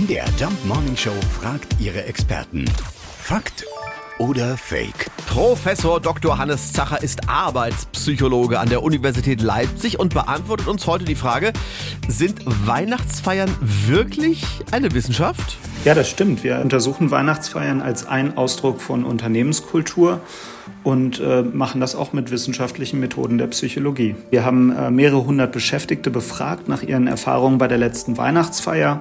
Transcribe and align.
MDR 0.00 0.24
Jump 0.38 0.64
Morning 0.64 0.96
Show 0.96 1.12
fragt 1.38 1.78
ihre 1.78 2.04
Experten. 2.04 2.64
Fakt 3.18 3.66
oder 4.18 4.56
Fake? 4.56 5.10
Professor 5.30 6.00
Dr. 6.00 6.38
Hannes 6.38 6.72
Zacher 6.72 7.04
ist 7.04 7.28
Arbeitspsychologe 7.28 8.58
an 8.58 8.68
der 8.68 8.82
Universität 8.82 9.40
Leipzig 9.40 10.00
und 10.00 10.12
beantwortet 10.12 10.66
uns 10.66 10.88
heute 10.88 11.04
die 11.04 11.14
Frage, 11.14 11.52
sind 12.08 12.40
Weihnachtsfeiern 12.66 13.48
wirklich 13.60 14.44
eine 14.72 14.92
Wissenschaft? 14.92 15.56
Ja, 15.84 15.94
das 15.94 16.10
stimmt. 16.10 16.42
Wir 16.42 16.58
untersuchen 16.58 17.12
Weihnachtsfeiern 17.12 17.80
als 17.80 18.08
ein 18.08 18.36
Ausdruck 18.36 18.80
von 18.80 19.04
Unternehmenskultur 19.04 20.20
und 20.82 21.20
äh, 21.20 21.42
machen 21.42 21.80
das 21.80 21.94
auch 21.94 22.12
mit 22.12 22.32
wissenschaftlichen 22.32 22.98
Methoden 22.98 23.38
der 23.38 23.46
Psychologie. 23.46 24.16
Wir 24.30 24.44
haben 24.44 24.74
äh, 24.74 24.90
mehrere 24.90 25.24
hundert 25.24 25.52
Beschäftigte 25.52 26.10
befragt 26.10 26.68
nach 26.68 26.82
ihren 26.82 27.06
Erfahrungen 27.06 27.58
bei 27.58 27.68
der 27.68 27.78
letzten 27.78 28.18
Weihnachtsfeier 28.18 29.00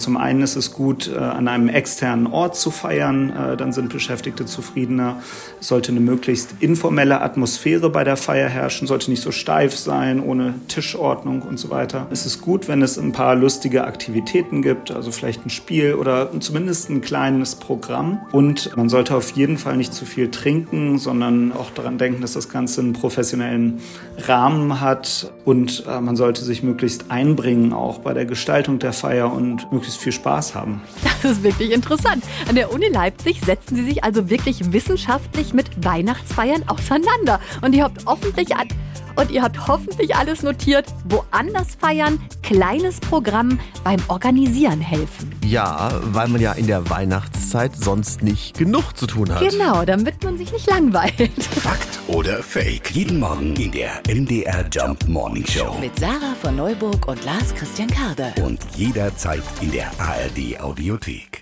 zum 0.00 0.16
einen 0.16 0.42
ist 0.42 0.56
es 0.56 0.72
gut, 0.72 1.08
äh, 1.08 1.18
an 1.18 1.46
einem 1.46 1.68
externen 1.68 2.26
Ort 2.26 2.56
zu 2.56 2.70
feiern, 2.70 3.30
äh, 3.30 3.56
dann 3.56 3.72
sind 3.72 3.90
Beschäftigte 3.90 4.46
zufriedener. 4.46 5.16
Es 5.60 5.68
sollte 5.70 5.92
eine 5.92 6.00
möglichst 6.00 6.56
informelle 6.60 7.22
Atmosphäre 7.22 7.88
bei 7.88 8.04
der 8.04 8.18
Feier 8.18 8.48
herrschen, 8.48 8.86
sollte 8.86 9.10
nicht 9.10 9.22
so 9.22 9.30
steif 9.30 9.76
sein, 9.76 10.20
ohne 10.20 10.54
Tischordnung 10.68 11.42
und 11.42 11.58
so 11.58 11.70
weiter. 11.70 12.08
Es 12.10 12.26
ist 12.26 12.42
gut, 12.42 12.68
wenn 12.68 12.82
es 12.82 12.98
ein 12.98 13.12
paar 13.12 13.36
lustige 13.36 13.84
Aktivitäten 13.84 14.62
gibt, 14.62 14.90
also 14.90 15.12
vielleicht 15.12 15.46
ein 15.46 15.50
Spiel 15.50 15.94
oder 15.94 16.28
zumindest 16.40 16.90
ein 16.90 17.00
kleines 17.00 17.54
Programm. 17.54 18.20
Und 18.32 18.76
man 18.76 18.88
sollte 18.88 19.14
auf 19.14 19.30
jeden 19.30 19.56
Fall 19.58 19.76
nicht 19.76 19.94
zu 19.94 20.04
viel 20.04 20.30
trinken, 20.30 20.98
sondern 20.98 21.52
auch 21.52 21.70
daran 21.70 21.98
denken, 21.98 22.20
dass 22.20 22.32
das 22.32 22.48
Ganze 22.48 22.80
einen 22.80 22.92
professionellen 22.92 23.80
Rahmen 24.18 24.80
hat 24.80 25.32
und 25.44 25.84
äh, 25.86 26.00
man 26.00 26.16
sollte 26.16 26.42
sich 26.42 26.62
möglichst 26.62 27.10
einbringen 27.10 27.72
auch 27.72 28.00
bei 28.00 28.12
der 28.12 28.26
Gestaltung 28.26 28.80
der 28.80 28.92
Feier 28.92 29.32
und 29.32 29.70
möglichst 29.72 30.00
viel 30.00 30.12
Spaß 30.12 30.54
haben. 30.54 30.82
Das 31.22 31.32
ist 31.32 31.42
wirklich 31.42 31.70
interessant. 31.70 32.24
An 32.48 32.54
der 32.54 32.72
Uni 32.72 32.88
Leipzig 32.88 33.40
setzen 33.44 33.76
Sie 33.76 33.84
sich 33.84 34.04
also 34.04 34.30
wirklich 34.30 34.72
wissenschaftlich 34.72 35.52
mit 35.60 35.84
Weihnachtsfeiern 35.84 36.66
auseinander. 36.68 37.38
Und 37.60 37.74
ihr 37.74 37.84
habt 37.84 38.06
hoffentlich 38.06 38.56
an 38.56 38.68
und 39.16 39.30
ihr 39.30 39.42
habt 39.42 39.66
hoffentlich 39.68 40.16
alles 40.16 40.42
notiert. 40.42 40.86
Woanders 41.04 41.74
feiern, 41.78 42.18
kleines 42.42 42.98
Programm 43.00 43.60
beim 43.84 44.00
Organisieren 44.08 44.80
helfen. 44.80 45.32
Ja, 45.44 46.00
weil 46.04 46.28
man 46.28 46.40
ja 46.40 46.52
in 46.52 46.66
der 46.66 46.88
Weihnachtszeit 46.88 47.76
sonst 47.76 48.22
nicht 48.22 48.56
genug 48.56 48.96
zu 48.96 49.06
tun 49.06 49.34
hat. 49.34 49.46
Genau, 49.46 49.84
damit 49.84 50.24
man 50.24 50.38
sich 50.38 50.50
nicht 50.50 50.66
langweilt. 50.66 51.42
Fakt 51.42 52.00
oder 52.06 52.42
Fake? 52.42 52.90
Jeden 52.92 53.20
Morgen 53.20 53.54
in 53.56 53.72
der 53.72 54.00
MDR 54.08 54.64
Jump 54.72 55.06
Morning 55.08 55.46
Show. 55.46 55.76
Mit 55.78 55.98
Sarah 55.98 56.34
von 56.40 56.56
Neuburg 56.56 57.06
und 57.06 57.22
Lars 57.26 57.54
Christian 57.54 57.88
Karde. 57.88 58.32
Und 58.42 58.60
jederzeit 58.76 59.42
in 59.60 59.72
der 59.72 59.90
ARD 59.98 60.58
Audiothek. 60.60 61.39